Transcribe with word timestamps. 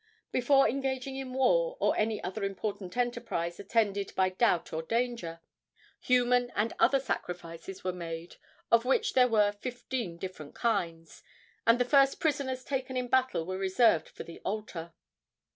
Before 0.31 0.67
engaging 0.67 1.17
in 1.17 1.31
war 1.31 1.77
or 1.79 1.95
any 1.95 2.23
other 2.23 2.43
important 2.43 2.97
enterprise 2.97 3.59
attended 3.59 4.15
by 4.15 4.29
doubt 4.29 4.73
or 4.73 4.81
danger, 4.81 5.41
human 5.99 6.49
and 6.55 6.73
other 6.79 6.99
sacrifices 6.99 7.83
were 7.83 7.93
made, 7.93 8.37
of 8.71 8.83
which 8.83 9.13
there 9.13 9.27
were 9.27 9.51
fifteen 9.51 10.17
different 10.17 10.55
kinds, 10.55 11.21
and 11.67 11.77
the 11.79 11.85
first 11.85 12.19
prisoners 12.19 12.63
taken 12.63 12.97
in 12.97 13.09
battle 13.09 13.45
were 13.45 13.59
reserved 13.59 14.09
for 14.09 14.23
the 14.23 14.39
altar. 14.39 14.93